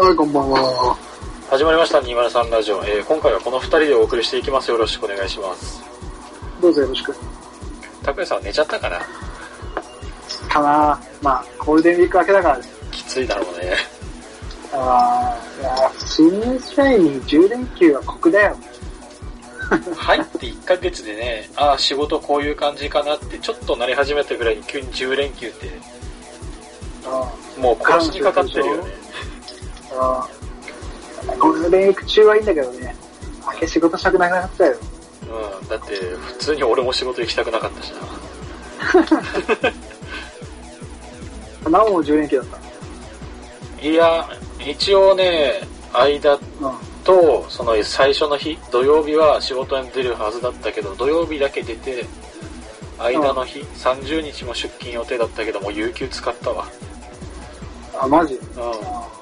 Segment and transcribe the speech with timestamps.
[0.00, 0.96] はい、こんばんは。
[1.50, 2.84] 始まりました203ラジオ。
[2.84, 4.70] えー今回はこの二人でお送りしていきます。
[4.70, 5.82] よろしくお願いします。
[6.62, 7.12] どうぞよろしく。
[8.04, 9.00] 拓也さん寝ちゃったかな？
[10.48, 12.64] かなまあ、ゴールデンウィーク明けだからね。
[12.92, 13.74] きついだろうね。
[14.72, 18.56] あーいやー新社員に10連休は酷だよ。
[19.96, 25.72] 入って1ヶ月でね、ああ、仕事こういう感じかなってちょっと慣れ始めたぐらいに急に10連休って、
[27.04, 28.92] あもう殺しにかかってるよね。
[29.90, 32.94] ーあーゴールデンウィーク中はいいんだけどね。
[33.54, 34.76] 明け仕事したくなくなったよ。
[35.60, 37.92] うん、だって普通に俺も仕事行きたくなかったし
[41.64, 41.70] な。
[41.70, 42.46] なおも10連休だっ
[43.82, 44.28] いや、
[44.58, 45.60] 一応ね、
[45.92, 46.34] 間た。
[46.34, 46.40] うん。
[47.04, 52.04] と、その最初の日、土曜日は仕事に出るはずだったけど、土曜日だけ出て、
[52.98, 56.66] 間の日、30日も出勤予定だったけども、有給使ったわ。
[57.98, 58.34] あ、マジ？
[58.34, 59.17] うん。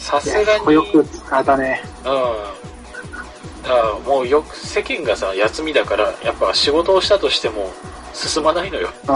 [0.00, 1.82] さすがに、よく使えたね。
[1.98, 3.62] うん。
[3.62, 7.70] だからもうよく、世間がさ、休みだから、やっぱ仕事をしたとしても、
[8.14, 8.88] 進まないのよ。
[9.06, 9.12] う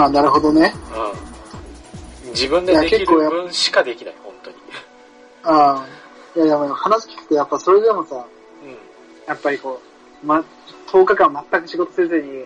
[0.00, 0.04] ん。
[0.04, 0.74] あ、なるほどね。
[2.24, 2.30] うん。
[2.30, 4.56] 自分でできる分しかできない、本当に。
[5.44, 5.86] ああ。
[6.36, 8.26] いやいや、話聞くとやっぱそれでもさ、
[8.64, 8.76] うん。
[9.26, 9.80] やっぱりこ
[10.22, 10.44] う、ま、
[10.88, 12.44] 10日間全く仕事せずに、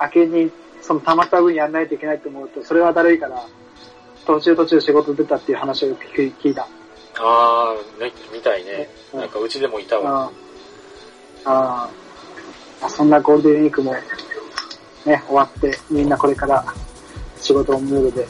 [0.00, 0.50] 明けに、
[0.82, 3.42] その溜まった分やんないといけないと思うと、それはだるいから、
[4.26, 6.66] 途中途中仕事出たっていう話をよく聞いた。
[7.18, 8.88] あー、ね、みたいね。
[9.12, 10.24] うんなんかうちでもいたわ。
[10.24, 10.30] あ
[11.44, 11.52] あ。
[11.84, 11.90] あ
[12.82, 12.88] あ。
[12.88, 16.64] そんなゴールデンウィークも、ね、終わって、みんなこれから
[17.40, 18.26] 仕事をムードで、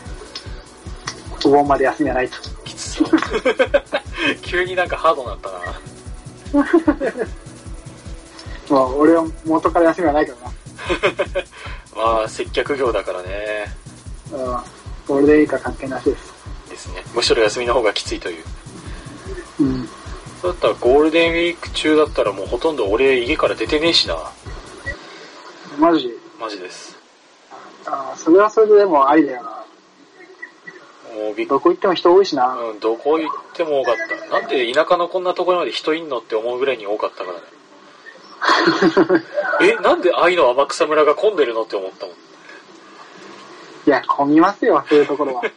[1.45, 2.37] お盆まで休みはないと。
[2.65, 3.09] きつそう。
[4.43, 5.59] 急になんかハードになったな。
[8.71, 10.53] まあ、俺は元から休みはないから
[11.97, 13.75] まあ、接客業だからね。
[14.31, 14.39] な。
[14.39, 14.82] うん。
[15.07, 16.33] ゴールデンウィークは関係なしです。
[16.71, 17.03] ですね。
[17.15, 18.45] むしろ休みの方がきついという。
[19.61, 19.89] うん。
[20.41, 24.17] そうだったらゴールデンウィーク中だったらもうほとんど俺家から出てねえしな。
[25.79, 26.11] マジ？
[26.41, 26.97] マジです。
[27.87, 29.51] ああ、それはそれででもありだよな。
[31.15, 32.55] もうびっどこ行っても人多いしな。
[32.55, 33.95] うん、どこ行っても多かっ
[34.31, 34.41] た。
[34.41, 37.45] なんで田舎のこんなところまで人いんのって思うぐらいに多かったからね。
[39.63, 42.15] え、なんで愛の天草村が混んでるのって思ったもん。
[43.87, 45.43] いや、混みますよ、そういうところは。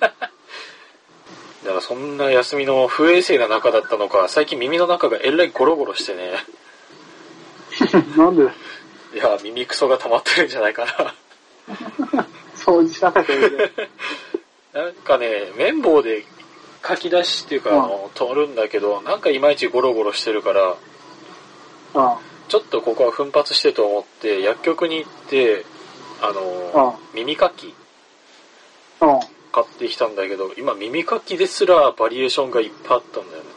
[1.65, 6.33] だからそんな休みの不衛生な中だったのか、最近耳の中がえらいゴロゴロしてね。
[8.15, 8.43] なんで、
[9.13, 12.25] いや、耳クソが溜まってるんじゃないかな。
[12.55, 13.71] 掃除しなさい、それで。
[14.73, 16.25] なんかね、綿棒で
[16.87, 20.75] 書き出しっていうか、うんあの、取るんだけど、なんかいまいちゴロゴロしてるから、
[21.93, 22.15] うん。
[22.47, 25.65] ちょっとここは奮発してと思って、薬局に行って、
[26.21, 27.73] あの、耳かきうん。
[28.99, 33.49] 買ってきたんだけど、今耳かきですらバリエーションがいっぱいあったんだよね。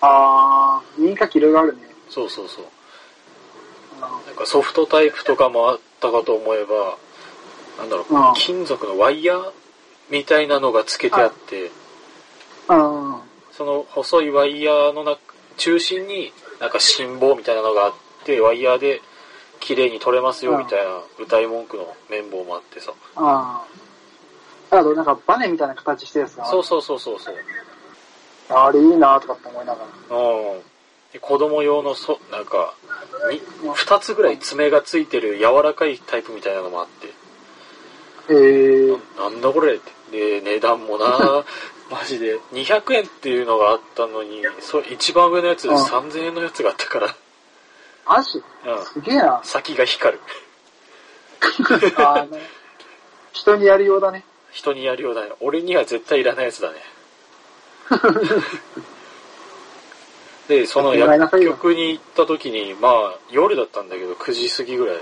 [0.00, 1.82] あー、耳かきいろいろあるね。
[2.08, 2.64] そうそうそう。
[3.98, 6.96] うなんかソフトタイプとかもあったかと思えば、
[7.78, 9.52] なんだろう、うん金属のワイヤー
[10.10, 11.70] みたいなのがつけてあって。
[13.52, 15.20] その細いワイヤーの中
[15.58, 17.92] 中心になんか心棒みたいなのがあっ
[18.24, 19.02] て、ワイヤーで
[19.60, 22.92] 綺麗に取れますよみたいな歌い文句の綿棒もあってさ。
[24.70, 26.46] あなんかバネみたいな形してるやつが。
[26.46, 27.34] そうそうそうそうそう。
[28.50, 30.16] あれいいなとかって思いながら。
[30.16, 30.60] うん。
[31.12, 32.74] で子供用のそ、なんか、
[33.30, 33.40] に
[33.74, 37.08] 二つぐらい爪がついてる柔らかいタイプみたいなのもあって。
[38.28, 39.00] えー。
[39.16, 39.90] ななんだこれって。
[40.10, 41.44] で、値段もな
[41.90, 42.38] マジで。
[42.52, 47.14] 200円っていうのがあったのに、そ一番上のやつでうん3000円のやつがあったから、
[48.06, 48.42] マジ？
[48.66, 48.84] うん。
[48.84, 49.40] すげえな。
[49.42, 50.20] 先が光る。
[51.96, 52.48] あーね。
[53.32, 54.24] 人にやるようだね。
[54.52, 55.30] 人にやるようだね。
[55.40, 56.76] 俺には絶対いらないやつだね。
[60.48, 64.96] で、その薬局に行った時に、まあ、夜だったんだけど、9時過ぎぐらい。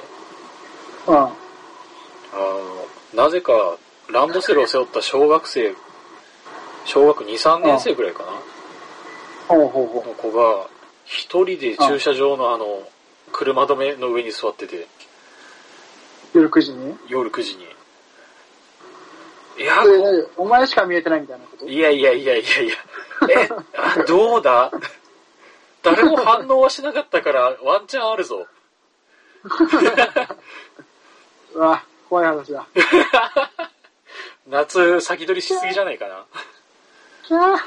[1.06, 1.16] うん。
[1.16, 1.30] あ
[2.34, 3.76] の、なぜか、
[4.08, 5.74] ランドセルを背負った小学生、
[6.84, 8.32] 小学2、3年生ぐらいかな
[9.48, 10.66] ほうほうほの子が、
[11.04, 12.82] 一人で駐車場のあの、
[13.32, 14.86] 車止めの上に座ってて、う。
[16.34, 16.94] 夜9時に？
[17.08, 17.77] 夜9時に。
[19.58, 19.82] いや
[20.36, 21.66] お前しか見えてないみたいなこと？
[21.66, 22.74] いやいやいやいやいや。
[23.30, 24.70] え、あどうだ？
[25.82, 28.46] 誰も反応はしなかったから、ワンチャンあるぞ。
[31.54, 32.66] う わ、怖い話だ。
[34.48, 36.24] 夏、先取りしすぎじゃないかな。
[37.26, 37.58] キャーい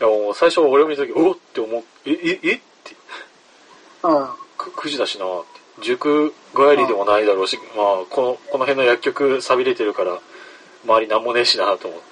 [0.00, 1.82] や、もう最初俺を見た時、おっって思う。
[2.04, 2.54] え、え、え？
[2.54, 2.96] って。
[4.02, 4.28] うん。
[4.56, 5.58] く9時だしなって。
[5.82, 10.18] 塾帰りでもないだろうし、まあ、この、この辺の薬局錆びれてるから、
[10.84, 12.06] 周りなんもねえしなと思って。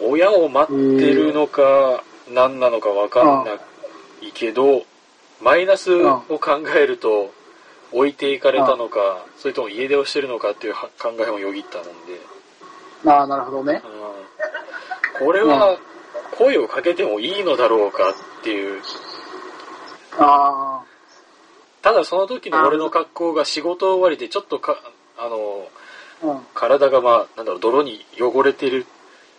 [0.00, 3.52] 親を待ってるのか、何なのかわかんな
[4.20, 4.84] いけど、
[5.40, 7.32] マイナスを考えると、
[7.90, 12.20] 置いていかれたのか、それとも家出をしてるのかっていうは考えもよぎったもんで、
[13.04, 13.10] うん。
[13.10, 13.82] ああ、なるほどね。
[15.20, 15.78] うん、これは
[16.36, 18.82] 声をかけてもいいのだろうかっていう、
[20.18, 20.77] あ
[21.88, 24.76] ただその時の俺の格好が仕事終わりでちょっとか、
[25.16, 25.66] あの、
[26.22, 26.40] あ、うん。
[26.52, 28.84] 体がまあ、なんだろう、泥に汚れてる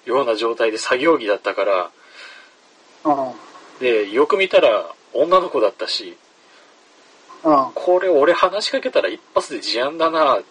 [0.06, 1.92] ような状態で作業着だったから、
[3.06, 3.34] うん。
[3.80, 6.18] で、よく見たら女の子だったし、
[7.44, 7.68] うん。
[7.76, 10.40] これ俺話しかけたら一発で事案だな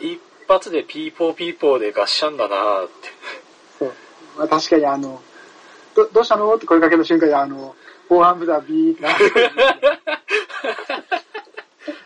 [0.00, 2.92] 一発でピーポーピーポーでガッシャンだなって。
[3.78, 3.92] そう。
[4.36, 5.22] まあ、確かにあの、
[5.94, 6.52] ど、どうしたの？
[6.52, 7.76] って声かけた瞬間にあの、
[8.08, 8.98] 防犯ブザービーっ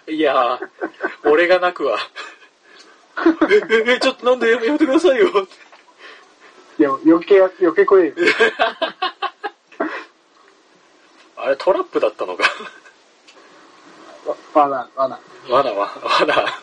[0.07, 0.13] て。
[0.13, 0.59] いやー、
[1.25, 1.99] 俺が泣くわ。
[3.51, 5.47] え、え、え、ちょっとなんでやめてくださいよ。
[6.79, 8.15] いや、余計、余計怖いよ。
[11.37, 12.45] あれトラップだったのか。
[14.55, 15.19] わ、わな、わな。
[15.49, 16.59] まだま、まだ。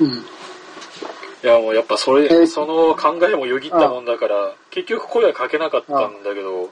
[0.00, 0.08] うん。
[0.08, 6.70] いやもうやっぱそれ、えーその考えもよぎったもんだから、結局声はかけなかったんだけど、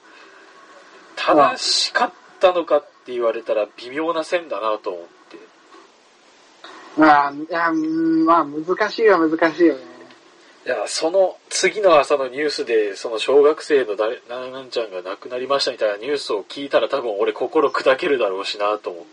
[1.27, 5.11] 正しかったのかって言われたら微妙な線だなと思って。
[7.01, 9.81] まあ、いや、うんまあ、難しいは難しいよね。
[10.67, 19.05] いや、その次の朝のニュースで、その小学生の誰、ななんちゃんが亡くなりましたみたいなニュースを聞いたら多分俺心砕けるだろうしなと思っ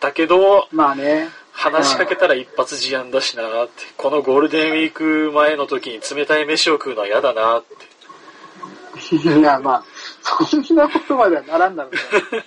[0.00, 1.28] たけど、まあね。
[1.52, 9.16] 話しかけたら一発事案だしなって、このゴールデンウィーク前の時に冷たい飯を食うのは嫌だなって。
[9.16, 9.84] いや、まあ、
[10.28, 11.92] そんなことまではならんだろう
[12.36, 12.44] ね。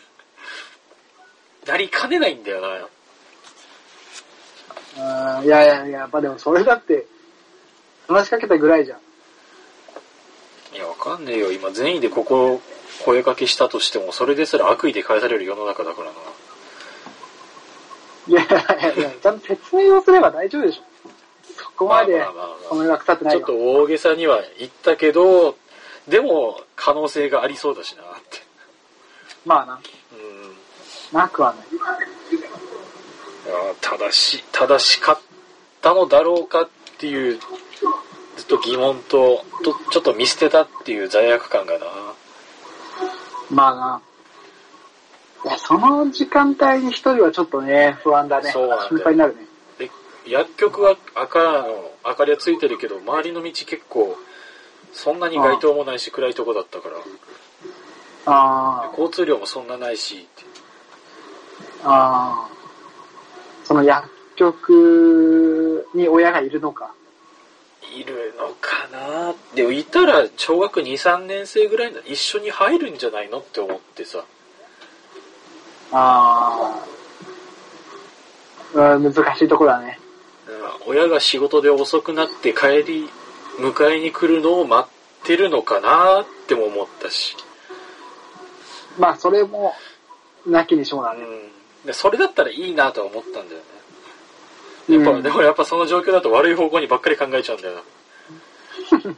[1.66, 2.88] なりかねないんだよな。
[5.39, 7.06] うんいやいやいや、まあでもそれだって、
[8.07, 9.00] 話しかけたぐらいじゃん。
[10.75, 11.51] いや、わかんねえよ。
[11.51, 12.62] 今、善意でここ
[13.06, 16.13] 声かけしたとしても、それですら悪意で返される世の中だからな。
[18.28, 18.48] いやい
[18.83, 20.83] やいや、ちゃんと説明をすれば大丈夫でしょ。
[21.57, 22.22] そこまで
[22.69, 23.39] お前は腐ってないよ。
[23.39, 25.56] ちょっと大げさには言ったけど、
[26.07, 28.39] でも、可能性がありそうだしなって。
[29.45, 29.80] まあな、
[30.13, 31.18] うん。
[31.18, 31.65] なくはない。
[31.75, 35.19] いや正し、正しかっ
[35.81, 37.39] たのだろうかっていう、
[38.38, 41.86] ずっと疑問と、とちょっと見捨てたっていう罪悪感がな。
[43.50, 44.01] まあな。
[45.44, 48.51] いや、その時間帯に一人はちょっとね、不安だね。
[48.51, 49.45] そうなんだよ心配になるね。
[49.80, 49.92] で
[50.27, 54.15] 薬局は赤の明かりはついてるけど周りの道結構
[54.94, 56.96] そんなに街灯もないし暗いとこだったから
[58.26, 60.28] あ交通量もそんなないし
[61.84, 62.50] あ、ああ。
[63.64, 66.94] その薬局に親がいるのか。
[67.94, 74.24] いるのかなでもいたら小学23年生ぐらいの一緒に入るんじゃないのって思ってさ
[75.92, 76.81] あ
[78.74, 78.95] あ。
[78.95, 80.00] うん、難しいところだね。
[80.86, 83.10] うん親が仕事で遅くなって帰り
[83.60, 87.36] 迎えに来るのを待ってるのかなっても思ったし、
[88.98, 89.74] まあ、それも、
[90.46, 91.22] なきにしもだね。
[91.24, 93.62] うん、でそれだったらいいなとは思ったんだよ
[94.90, 94.96] ね。
[94.98, 97.81] やっぱ、うんでもやっぱその状況だと悪い方向にばっかり考えちゃうんだよな。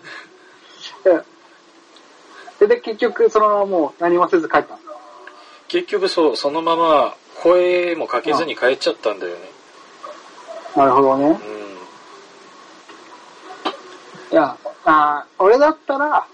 [2.59, 4.79] で、で、結局、そのままもう何もせず帰ったの？
[5.67, 9.39] 結局そうそのまま声もかけずに帰っちゃったんだよね。
[10.75, 11.25] なるほどね。
[11.29, 11.62] うん
[14.33, 16.25] いや、あー俺だったら、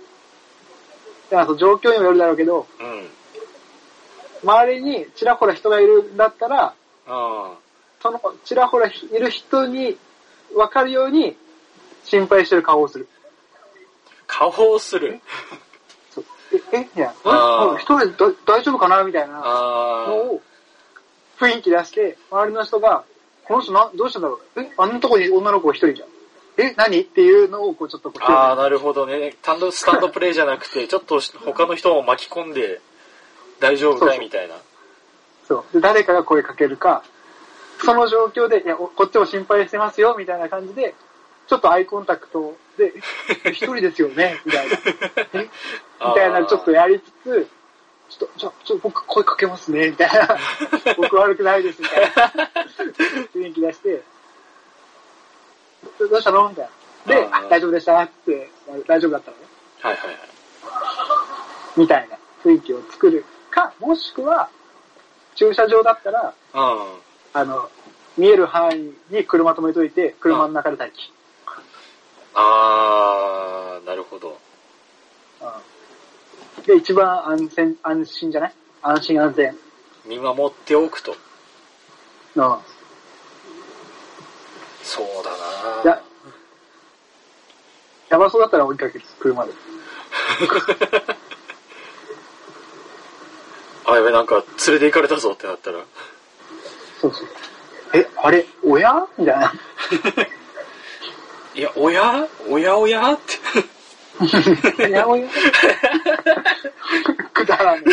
[1.32, 3.10] いや、その状況にもよるだろうけど、うん。
[4.42, 6.74] 周りにちらほら人がいるんだったら、
[7.08, 7.58] あ
[8.02, 9.98] そのちらほらいる人に
[10.56, 11.36] 分かるように
[12.06, 13.10] 心配してる顔をする。
[14.30, 15.20] あ顔をする。
[16.72, 17.14] え、え、いや、
[17.78, 20.14] 一人でだ大丈夫かなみたいなのあ。
[20.14, 20.42] を
[21.38, 23.04] 雰囲気出して、周りの人が、
[23.44, 24.62] この人な、どうしたんだろう。
[24.62, 26.19] え、あんなとこに女の子一人じゃん。
[26.62, 27.02] え、何？
[27.02, 29.36] っていうのをこうちょっとこうあああなるほどね。
[29.42, 32.82] 単独スタンドプレイじゃなくてちょっと他の人を巻き込んで
[33.60, 34.20] 大丈夫かい？
[34.20, 34.56] みたいな。
[35.48, 35.74] そう。
[35.74, 37.04] で、誰かが声かけるか、
[37.84, 40.94] その状況で、いや、おこっちも心配してますよ、みたいな感じで、
[41.48, 42.94] ちょっとアイコンタクトで、
[43.46, 44.78] え 一人ですよね、みたいな。
[45.34, 45.50] え？
[46.06, 47.48] みたいな、ちょっとやりつつ、
[48.10, 50.38] ちょっと、じゃあ、ちょっと僕声かけますね、みたいな。
[50.98, 52.32] 僕悪くないです、みたいな。
[53.34, 54.04] 雰囲気出して、
[56.00, 56.70] どどうしたのみたい
[57.06, 57.14] な。
[57.16, 58.50] で、あ大丈夫でしたって、
[58.88, 59.44] 大丈夫だったのね。
[59.82, 60.18] はいはいはい。
[61.78, 64.50] みたいな雰囲気を作るか、もしくは、
[65.36, 67.00] 駐車場だったら、うん。
[67.34, 67.70] あの、
[68.18, 71.14] 見える範囲に車止めといて、車の中で待機。
[72.36, 74.38] あー、なるほど。
[75.42, 75.48] うん
[76.66, 78.54] で、一番安全、安心じゃない？
[78.82, 79.58] 安心安全。
[80.06, 81.16] 見守っておくと。
[82.36, 82.58] うん。
[84.90, 85.30] そうだ
[85.84, 86.02] いやな、
[88.10, 89.52] やばそうだったら追いかける、車で。
[93.86, 95.78] あ、やべ、なんか連れて行かれたぞってなったら。
[97.00, 97.28] そうそう。
[97.94, 99.08] え、あれ、親？
[99.16, 99.54] みたいな。
[101.54, 103.20] いや、おやおやおやっ
[104.78, 104.90] て。
[104.90, 105.30] いや、親？
[107.32, 107.84] くだらね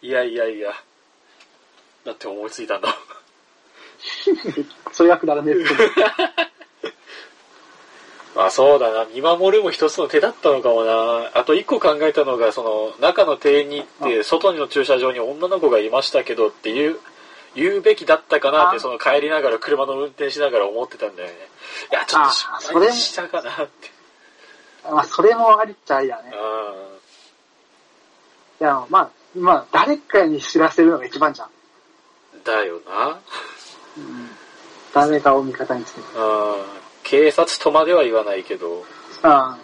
[0.00, 0.72] いやいやいや。
[2.04, 2.96] だって思いついたんだ。
[4.58, 4.64] え。
[4.92, 5.64] それはくだらねえって。
[8.36, 9.06] あ、そうだな。
[9.06, 11.30] 見守るも一つの手だったのかもな。
[11.34, 17.00] あと一個考えたのが、その、中の庭園に行って、外の駐車場に女の子がいましたけどっていう、
[17.54, 21.34] 言うべきだったかなって、あその帰りながら車の運転しながら思ってたんだよね。
[21.90, 23.90] いや、ちょっと失あそれ敗したかなって。
[24.90, 26.32] まあ、それもありっちゃありだね。
[26.34, 26.74] あ
[28.60, 31.48] いや、まあ、まあ、誰かに知らせるのが一番じゃん。
[31.48, 33.18] ーだよな。
[33.96, 34.28] うん。
[34.92, 36.06] 誰かを味方につけて。
[36.16, 36.54] うん。
[37.02, 38.84] 警察とまでは言わないけど、うん、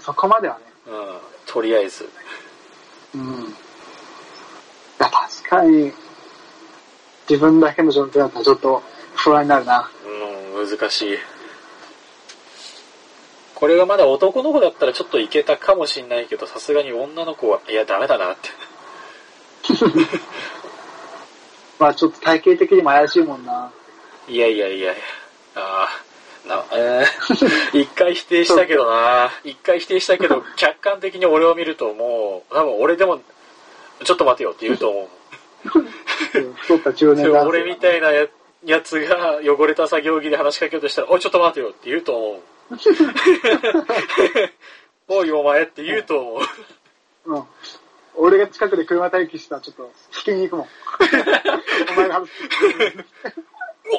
[0.01, 0.65] そこまではね。
[0.87, 1.19] うん。
[1.47, 2.09] とりあえず。
[3.15, 3.23] うん。
[3.23, 3.25] い
[4.99, 5.93] や、確かに、
[7.29, 8.83] 自分だけの状況だったらちょっと
[9.15, 9.91] 不安になるな。
[10.55, 11.19] うん、難しい。
[13.55, 18.49] これがまだ男の子だったらちょっといけたかもしんないけど、さすがに女の子は、いや、ダメだなって。
[21.79, 23.71] まあちょっと体型的にも怪しいもんな。
[24.29, 24.95] いやいやいや。
[25.55, 25.89] あ
[26.47, 29.31] あ、な、えー、 一回否定したけどな。
[29.45, 33.21] 一回否定したけど、 客観的に俺を見るともう、多分俺でも、
[34.05, 35.09] ちょっと待てよって言うと思う。
[35.79, 35.79] う
[36.41, 38.27] ん太った中年で男俺みたいなや
[38.65, 42.43] やつが汚れた作業着で話しかけようとしたら、おい、ちょっと待てよって言うと思う。
[45.09, 46.41] おい、お前って言うと思
[47.27, 47.35] う。
[47.35, 47.45] うん。
[48.15, 49.91] 俺が近くで車待機したらちょっと
[50.27, 50.69] 引きに行くもん。
[51.93, 52.33] お前が外す。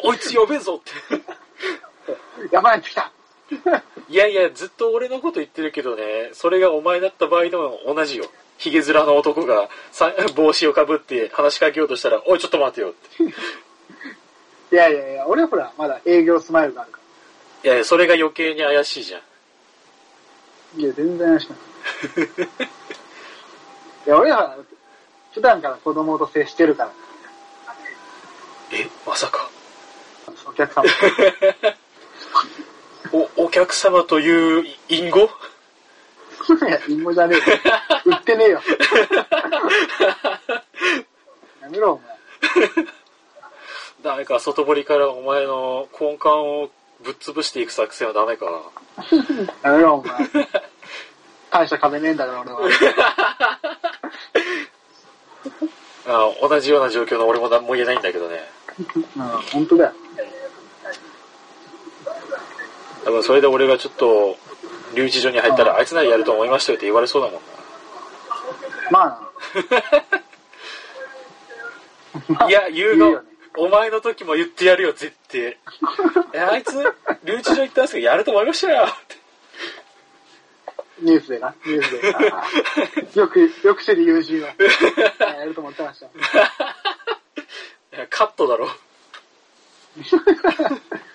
[0.04, 1.18] おおいつ呼べんぞっ
[2.48, 2.52] て。
[2.52, 3.12] やばいやた
[4.10, 8.26] いやいや、ずっと俺のこと言ってるけどね、それがお前だった場合でも同じよ。
[8.58, 13.24] ヒゲ面の男がさ帽子をかぶって話しかけようとしたら、おい、ちょっと待てよって。
[14.76, 17.00] いやいやいや、俺はほら、まだ営業スマイルがあるか
[17.64, 19.22] いやいや、それが余計に怪しいじゃん。
[20.78, 20.84] ら。
[20.84, 21.60] いや、全然怪しくない。
[24.08, 24.58] いや、俺は
[25.34, 26.92] 普段から子供と接してるから、
[28.72, 29.50] え、まさか。
[30.54, 30.86] お客様。
[33.38, 35.22] お、お客様という隠語？
[35.22, 35.28] い
[36.70, 37.44] や、隠語じゃねえよ。
[38.06, 38.62] 売ってねえよ。
[41.62, 42.14] やめろ、お前。
[44.04, 46.70] ダメか、外堀からお前の根幹を
[47.02, 48.46] ぶっ潰していく作戦はダメか。
[49.64, 50.18] やめろ、お前。
[51.50, 52.60] 大した壁ねえんだから、俺は。
[56.06, 58.48] あ同じような状況の俺も何も言えないんだけどね。
[59.16, 59.94] うん、本当だよ。
[63.06, 64.38] 多分それで俺がちょっと、
[64.96, 67.42] 留置所に入ったら、あいつならやると思いましたよって言われそうだもん
[68.92, 69.32] まあ
[72.40, 72.48] な。
[72.48, 73.18] いや、言うのね、
[73.58, 75.58] お前の時も言ってやるよ、絶対。
[76.34, 76.74] え、あいつ、
[77.24, 79.18] 留置所行ったんですけど、やると思いましたよって。
[81.00, 82.14] ニュースでな、ニュースで。
[82.16, 84.54] あーよく、よくしてる友人は。
[85.20, 86.08] やると思ってました。
[88.10, 88.70] カットだろ。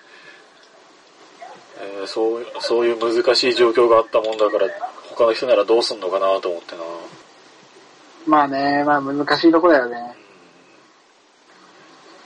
[1.81, 4.67] えーそうそういう難しい状況があったもんだから
[5.15, 6.81] 他の人ならどうすんのかなと思ってな。
[8.27, 10.15] まあね、まあ難しいとこだよね。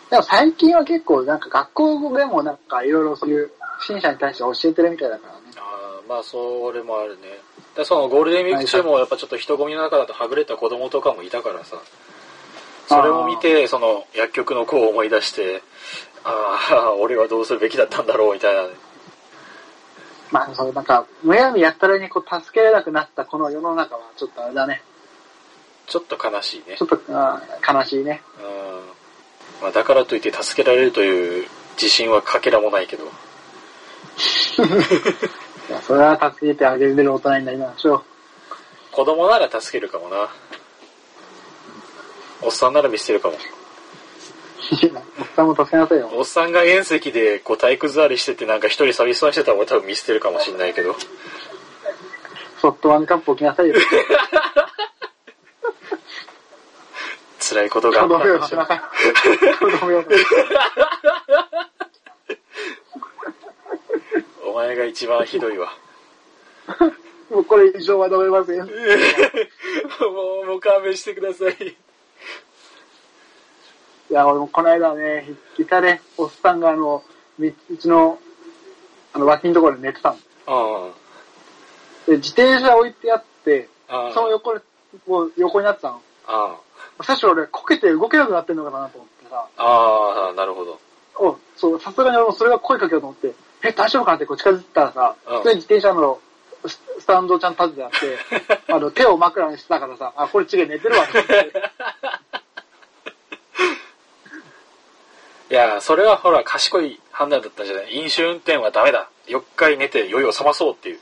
[0.09, 5.39] でも最近は結構なんか学校でもなんかいろいろそういう不審者に対して教えてるみたいだからね。
[5.57, 7.39] あーまあそれもあるね。
[7.75, 11.77] でそのゴールデンウィーク中もやっぱちょっと人混みの中だとはぐれた子供とかもいたからさ。
[12.87, 15.63] それを見てその薬局の子を思い出して
[16.23, 18.67] ああ俺はどうするべきだったんだろうみたいな
[20.33, 24.81] まあそうなんか、むやみやったらにこう助けられなくなったこの世の中はちょっとあれだね。
[25.85, 28.23] ちょっと悲しいねちょっと、あー悲しいね。
[28.39, 28.43] うん
[29.61, 33.03] まあ、だからといって助けられるという自信はかけらもないけど。
[35.69, 38.03] いや、それは助けてあげれる大人になりましょう。
[38.91, 40.29] 子供なら助けるかもな。
[42.41, 43.37] おっさんなら見捨てるかも。
[44.71, 46.09] いやおっさんも助けなさいよ。
[46.13, 50.95] おっさんが遠石でこう体育座りしててなんか一人寂しそうにしてたら俺多分見捨てるかもしんないけど。
[52.61, 53.75] ソフトワンカップ置きなさいよ。
[57.39, 58.81] 辛いことがあったんでしょしなさい。
[59.59, 60.03] 子供用。
[64.45, 65.73] お前が一番ひどいわ。
[67.29, 68.59] もうこれ以上は飲めません。
[68.63, 68.65] も
[70.43, 71.75] う、もう勘弁してください。
[74.13, 75.25] いや、俺もこの間ね、
[75.57, 77.03] いたね、おっさんがあの、
[77.39, 78.19] みうちの、
[79.11, 80.17] あの、脇のところで寝てたの。
[80.45, 80.91] あ
[82.05, 83.69] で、自転車置いてあって。
[84.13, 84.61] その横で、
[85.07, 86.01] こう、横になってたの。
[86.27, 86.55] あ
[87.01, 89.63] 最初俺、こけて動けなくなってんのかなと思ってさ、あ。
[89.65, 90.79] ああ、なるほど。
[91.15, 96.19] お、そう、さすがに俺もそれが声かけようと思って、え、大丈夫かなってこう近づいたらさ、うん普通に自転車の
[96.67, 101.72] ススタンドちゃんと立ててあって、 あの、手を枕にしてたからさ、あ、これ違う寝てるわと思って。
[105.53, 109.07] いや、それはほら、賢い判断だったんじゃない飲酒運転はダメだ。
[109.27, 110.95] 4日寝て酔いを覚まそうっていう。
[110.95, 110.99] い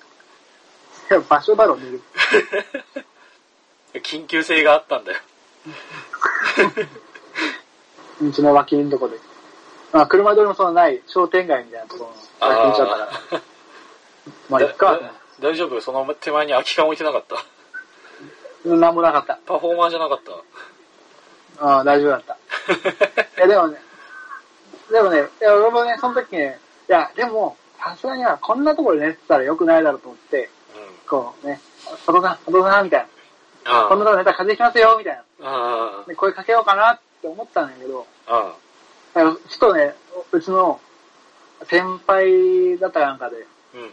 [1.13, 2.01] や、場所だろ、寝る。
[4.03, 5.19] 緊急性があったんだよ。
[8.21, 9.17] うちの脇のとこで。
[9.93, 13.09] まあ、車通りもそんなない商店街みたいなところの脇にちゃったから。
[13.37, 13.41] あ
[14.49, 15.11] まあ、いっかだ。
[15.39, 15.79] 大丈夫？
[15.79, 18.69] その手前に空き缶置いてなかった？
[18.69, 19.35] なんもなかった。
[19.45, 20.19] パフォーマーじゃなかっ
[21.57, 21.65] た？
[21.65, 22.33] ああ、大丈夫だった。
[23.39, 23.81] いや、でもね、
[24.91, 31.09] でもね、いや、俺もね、その時ね、いや、でも、さすがにはこんなところで寝てたら良くないだろうと思って、うん。
[31.09, 31.59] こうね、
[32.07, 33.83] お父さん、お父さん、みたいな。
[33.83, 36.03] あこんなところ寝たら風邪ひきますよ、みたいな。
[36.07, 38.05] で声かけようかなって思ったんだけど、
[39.13, 39.95] ちょっとね、
[40.31, 40.79] うちの
[41.65, 43.37] 先輩だったかなんかで、
[43.73, 43.77] あ。
[43.77, 43.91] うん。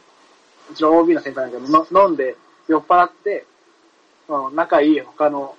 [0.73, 3.47] うちの OB の先輩なんかの飲んで酔っ払って、
[4.55, 5.55] 仲いい他の、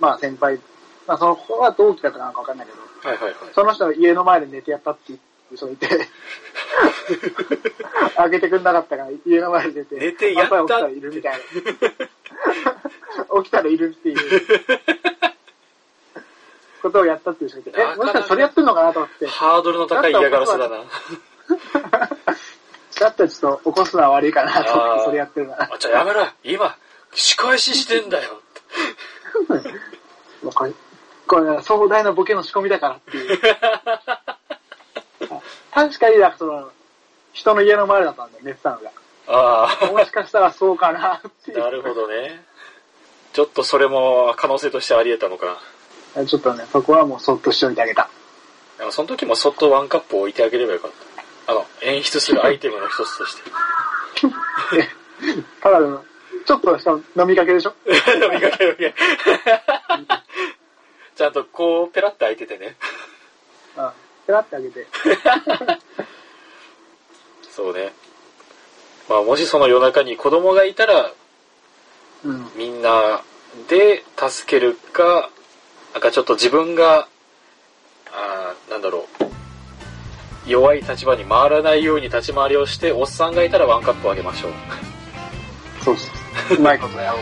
[0.00, 0.58] まあ先輩、
[1.06, 3.34] まあその子は同期だったかなんかわかんないけど、はいはいはい。
[3.54, 5.18] その人が家の前で寝てやったってい
[5.52, 5.88] う人がいて、
[8.16, 11.38] 開けてくんなかったから家の前で寝て、寝てやった朝起きたらいるみたいな。
[13.42, 14.18] 起きたらいるっていう。
[16.80, 20.76] ことをやったっていう人がいて、え、もしかしたらそれやってんのかなと思って、ハードルの高い嫌がらせだな。
[23.00, 25.70] だったらちょっと起こすのは悪いかなと思って、それやってるなら。
[25.72, 26.26] あ、じゃあやめろ。
[26.44, 26.76] 今、
[27.14, 28.40] 仕返ししてんだよ
[30.42, 30.72] もうこれ、
[31.30, 33.38] これね、壮大なボケの仕込みだからっていう。
[35.70, 36.72] 確かに、なんかその、
[37.32, 38.90] 人の家の前だったんだよ、寝てたのが。
[39.28, 39.86] ああ。
[39.86, 41.60] もしかしたらそうかなっていう。
[41.60, 42.44] なるほどね。
[43.32, 45.60] ちょっとそれも可能性としてあり得たのか。
[46.26, 48.10] ちょっとね、そこはもうそっとしておいてあげた。
[48.78, 50.90] でもその時もそっとワンカップ置いてあげればよかっ
[51.46, 51.52] た。
[51.52, 53.42] あの、演出するアイテムの一つとして。
[55.62, 56.04] ただの、
[56.44, 57.74] ちょっとした飲みかけでしょ
[58.20, 58.94] 飲みかけ飲みか
[60.16, 60.19] け
[61.20, 62.76] ちゃんとこう、ペラって開いててね。
[63.76, 63.90] うん。
[64.26, 64.86] ペラってあげて。
[67.52, 67.92] そうね。
[69.06, 71.12] まあ、もしその夜中に子供がいたら、
[72.24, 72.50] うん。
[72.56, 73.20] みんな
[73.68, 75.28] で助けるか、
[75.92, 77.06] なんかちょっと自分が、
[78.10, 79.06] あーなんだろ
[80.46, 80.50] う。
[80.50, 84.52] 弱い立場に回らないように立ち回りをして、おっさんがいたらワンカップあげましょう。
[85.84, 86.10] そうそ
[86.54, 86.56] う。
[86.56, 87.20] うまいことやろう。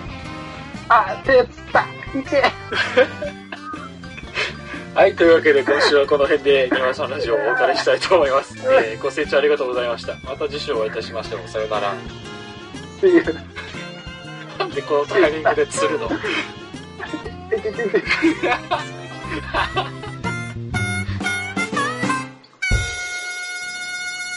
[0.88, 1.86] あ、手つった
[4.94, 8.54] はい、というわけで今週はこの辺で、庭さんラジオをお別れしたいと思います。
[8.58, 10.18] えーご清聴ありがとうございました。
[10.22, 11.48] また次週お会いいたしましょう。
[11.48, 11.94] さようなら。
[14.58, 16.10] なんでこのタイミングで釣るの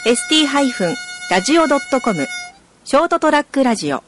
[0.06, 2.26] ？ST-radio.com
[2.84, 4.02] ショートトラックラジオ